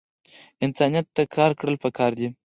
[0.65, 2.27] انسانیت ته کار کړل پکار دے